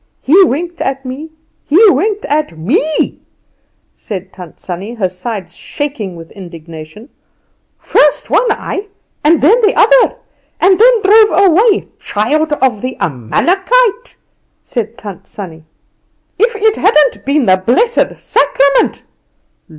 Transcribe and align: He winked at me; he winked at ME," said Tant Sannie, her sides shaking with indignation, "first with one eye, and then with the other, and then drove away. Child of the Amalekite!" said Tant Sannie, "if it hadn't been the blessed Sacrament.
He 0.19 0.43
winked 0.45 0.81
at 0.81 1.05
me; 1.05 1.29
he 1.63 1.77
winked 1.91 2.25
at 2.25 2.57
ME," 2.57 3.19
said 3.95 4.33
Tant 4.33 4.59
Sannie, 4.59 4.95
her 4.95 5.07
sides 5.07 5.55
shaking 5.55 6.15
with 6.15 6.31
indignation, 6.31 7.09
"first 7.77 8.31
with 8.31 8.39
one 8.41 8.51
eye, 8.53 8.87
and 9.23 9.41
then 9.41 9.61
with 9.61 9.65
the 9.75 9.79
other, 9.79 10.15
and 10.59 10.79
then 10.79 11.01
drove 11.03 11.51
away. 11.51 11.87
Child 11.99 12.51
of 12.53 12.81
the 12.81 12.97
Amalekite!" 12.99 14.15
said 14.63 14.97
Tant 14.97 15.27
Sannie, 15.27 15.65
"if 16.39 16.55
it 16.55 16.77
hadn't 16.77 17.23
been 17.23 17.45
the 17.45 17.57
blessed 17.57 18.19
Sacrament. 18.19 19.03